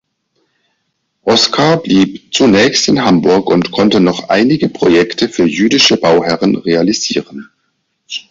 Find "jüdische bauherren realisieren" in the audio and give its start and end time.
5.45-7.51